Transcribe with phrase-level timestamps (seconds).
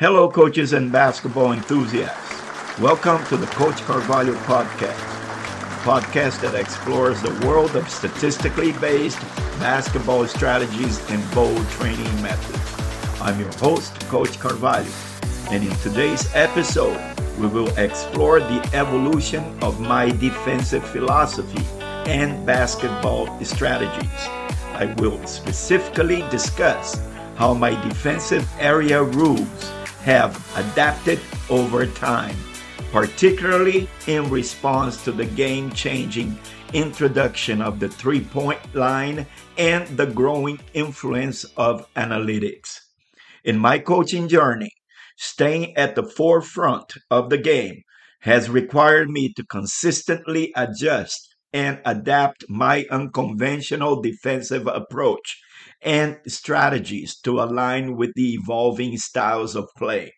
[0.00, 2.80] Hello, coaches and basketball enthusiasts.
[2.80, 9.20] Welcome to the Coach Carvalho podcast, a podcast that explores the world of statistically based
[9.58, 13.20] basketball strategies and bold training methods.
[13.20, 14.90] I'm your host, Coach Carvalho,
[15.50, 16.98] and in today's episode,
[17.38, 21.66] we will explore the evolution of my defensive philosophy
[22.10, 24.24] and basketball strategies.
[24.72, 26.98] I will specifically discuss
[27.36, 29.70] how my defensive area rules
[30.02, 32.36] have adapted over time,
[32.92, 36.38] particularly in response to the game changing
[36.72, 39.26] introduction of the three point line
[39.58, 42.78] and the growing influence of analytics.
[43.44, 44.72] In my coaching journey,
[45.16, 47.82] staying at the forefront of the game
[48.20, 55.40] has required me to consistently adjust and adapt my unconventional defensive approach
[55.82, 60.12] and strategies to align with the evolving styles of play.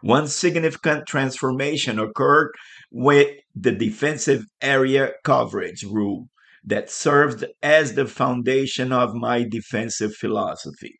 [0.00, 2.52] One significant transformation occurred
[2.90, 6.28] with the defensive area coverage rule
[6.64, 10.94] that served as the foundation of my defensive philosophy.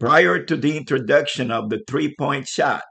[0.00, 2.82] Prior to the introduction of the three point shot,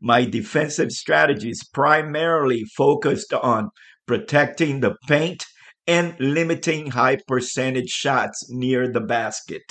[0.00, 3.70] my defensive strategies primarily focused on
[4.06, 5.44] protecting the paint
[5.86, 9.62] and limiting high percentage shots near the basket.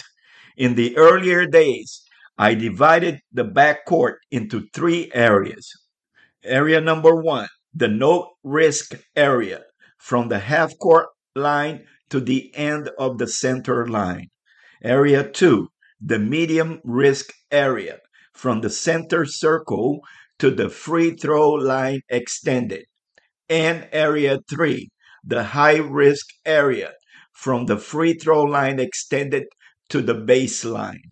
[0.57, 2.02] In the earlier days,
[2.38, 5.71] I divided the backcourt into three areas.
[6.43, 9.61] Area number one, the no risk area,
[9.97, 14.27] from the half court line to the end of the center line.
[14.83, 15.69] Area two,
[16.02, 17.99] the medium risk area,
[18.33, 20.02] from the center circle
[20.39, 22.86] to the free throw line extended.
[23.47, 24.89] And area three,
[25.23, 26.93] the high risk area,
[27.31, 29.43] from the free throw line extended
[29.92, 31.11] to the baseline.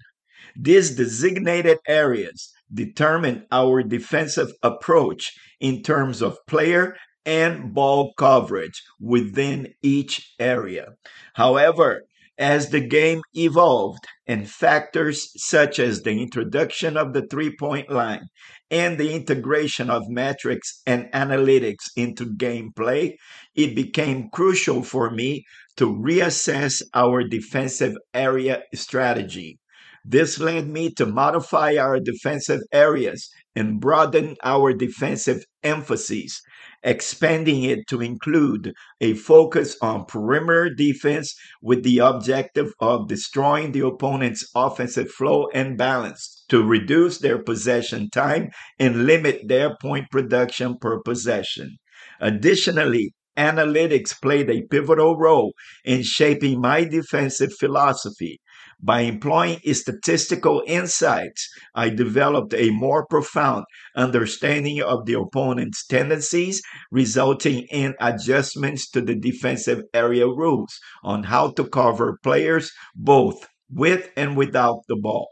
[0.55, 9.73] These designated areas determine our defensive approach in terms of player and ball coverage within
[9.81, 10.94] each area.
[11.33, 12.03] However,
[12.37, 18.27] as the game evolved and factors such as the introduction of the three point line
[18.71, 23.15] and the integration of metrics and analytics into gameplay,
[23.55, 25.43] it became crucial for me
[25.79, 29.57] to reassess our defensive area strategy.
[30.03, 36.41] This led me to modify our defensive areas and broaden our defensive emphasis,
[36.83, 43.85] expanding it to include a focus on perimeter defense with the objective of destroying the
[43.85, 50.77] opponent's offensive flow and balance to reduce their possession time and limit their point production
[50.77, 51.77] per possession.
[52.19, 55.54] Additionally, analytics played a pivotal role
[55.86, 58.42] in shaping my defensive philosophy
[58.82, 67.64] by employing statistical insights, I developed a more profound understanding of the opponent's tendencies, resulting
[67.72, 74.38] in adjustments to the defensive area rules on how to cover players both with and
[74.38, 75.30] without the ball.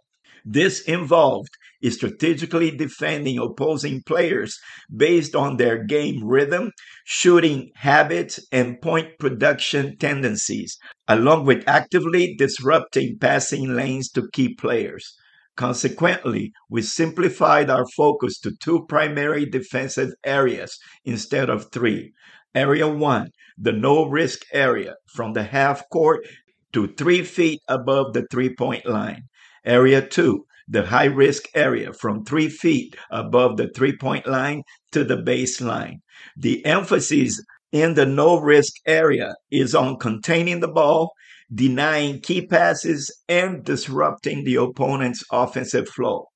[0.49, 1.49] This involved
[1.89, 4.57] strategically defending opposing players
[4.95, 6.71] based on their game rhythm,
[7.03, 15.17] shooting habits, and point production tendencies, along with actively disrupting passing lanes to key players.
[15.57, 22.13] Consequently, we simplified our focus to two primary defensive areas instead of three.
[22.55, 26.25] Area 1, the no risk area from the half court
[26.71, 29.23] to three feet above the three point line.
[29.67, 34.63] Area 2, the high risk area from three feet above the three point line
[34.94, 35.97] to the baseline.
[36.38, 41.11] The emphasis in the no risk area is on containing the ball,
[41.53, 46.27] denying key passes, and disrupting the opponent's offensive flow.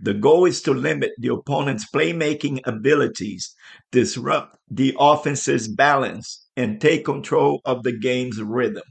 [0.00, 3.52] The goal is to limit the opponent's playmaking abilities,
[3.90, 8.84] disrupt the offense's balance, and take control of the game's rhythm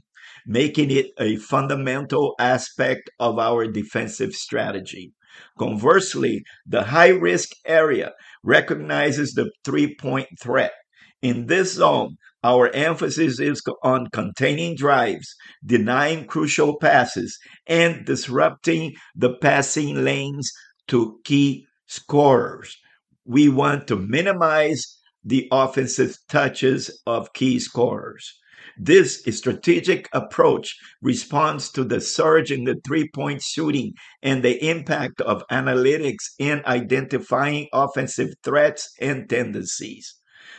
[0.46, 5.12] making it a fundamental aspect of our defensive strategy.
[5.58, 8.12] Conversely, the high risk area
[8.42, 10.72] recognizes the three point threat.
[11.20, 15.34] In this zone, our emphasis is on containing drives,
[15.64, 17.36] denying crucial passes,
[17.66, 20.50] and disrupting the passing lanes
[20.88, 22.76] to key scorers.
[23.24, 28.38] We want to minimize the offensive touches of key scorers.
[28.78, 35.22] This strategic approach responds to the surge in the three point shooting and the impact
[35.22, 40.16] of analytics in identifying offensive threats and tendencies.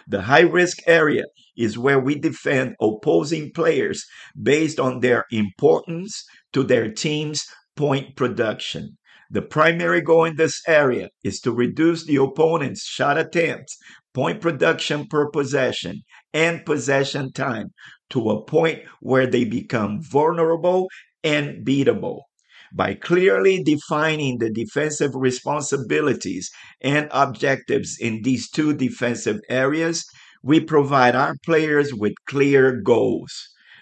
[0.07, 1.25] The high risk area
[1.55, 4.03] is where we defend opposing players
[4.41, 6.23] based on their importance
[6.53, 8.97] to their team's point production.
[9.29, 13.77] The primary goal in this area is to reduce the opponent's shot attempts,
[14.13, 16.01] point production per possession,
[16.33, 17.73] and possession time
[18.09, 20.89] to a point where they become vulnerable
[21.24, 22.21] and beatable.
[22.74, 26.50] By clearly defining the defensive responsibilities
[26.81, 30.06] and objectives in these two defensive areas,
[30.44, 33.31] we provide our players with clear goals.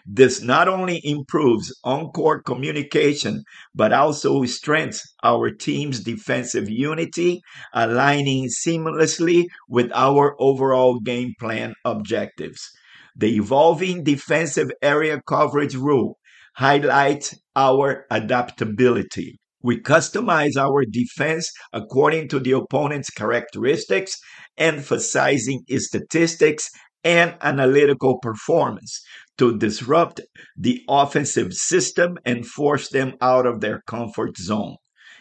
[0.07, 3.43] This not only improves on court communication,
[3.73, 7.41] but also strengthens our team's defensive unity,
[7.73, 12.71] aligning seamlessly with our overall game plan objectives.
[13.17, 16.17] The evolving defensive area coverage rule
[16.55, 19.39] highlights our adaptability.
[19.63, 24.17] We customize our defense according to the opponent's characteristics,
[24.57, 26.69] emphasizing statistics
[27.05, 29.01] and analytical performance
[29.37, 30.19] to disrupt
[30.57, 34.75] the offensive system and force them out of their comfort zone.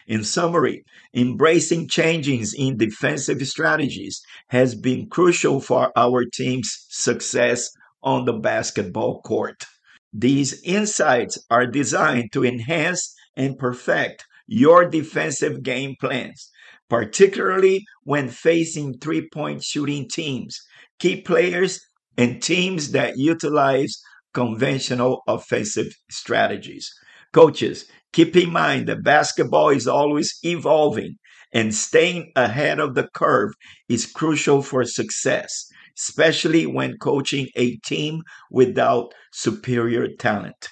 [0.05, 0.83] In summary,
[1.13, 7.69] embracing changes in defensive strategies has been crucial for our team's success
[8.05, 9.65] on the basketball court.
[10.13, 16.49] These insights are designed to enhance and perfect your defensive game plans,
[16.89, 20.61] particularly when facing three point shooting teams,
[20.99, 21.81] key players,
[22.17, 23.99] and teams that utilize
[24.33, 26.89] conventional offensive strategies.
[27.33, 31.15] Coaches, keep in mind that basketball is always evolving
[31.51, 33.51] and staying ahead of the curve
[33.89, 38.21] is crucial for success, especially when coaching a team
[38.51, 40.69] without superior talent.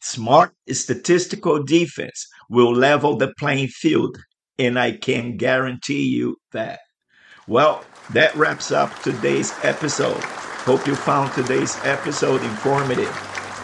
[0.00, 4.18] Smart statistical defense will level the playing field,
[4.58, 6.80] and I can guarantee you that.
[7.46, 10.22] Well, that wraps up today's episode.
[10.64, 13.08] Hope you found today's episode informative.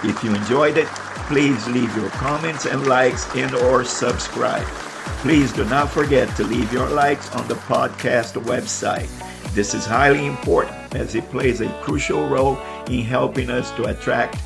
[0.02, 0.88] If you enjoyed it,
[1.28, 4.66] please leave your comments and likes and or subscribe.
[5.22, 9.29] Please do not forget to leave your likes on the podcast website.
[9.52, 12.56] This is highly important as it plays a crucial role
[12.86, 14.40] in helping us to attract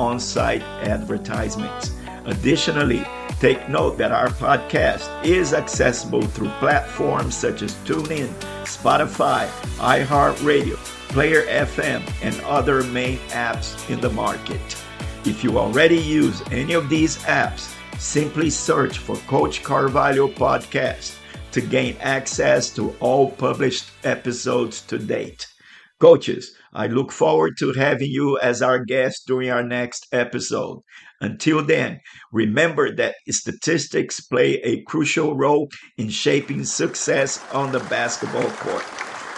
[0.00, 1.92] on-site advertisements.
[2.24, 3.04] Additionally,
[3.38, 8.32] take note that our podcast is accessible through platforms such as TuneIn,
[8.64, 10.76] Spotify, iHeartRadio,
[11.10, 14.82] Player FM, and other main apps in the market.
[15.26, 21.16] If you already use any of these apps, simply search for Coach Carvalho Podcast
[21.56, 25.46] to gain access to all published episodes to date.
[25.98, 30.82] Coaches, I look forward to having you as our guest during our next episode.
[31.22, 32.00] Until then,
[32.30, 38.84] remember that statistics play a crucial role in shaping success on the basketball court.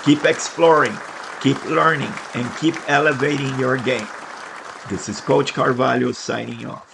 [0.04, 0.98] Keep exploring,
[1.40, 4.08] keep learning, and keep elevating your game.
[4.90, 6.87] This is Coach Carvalho signing off.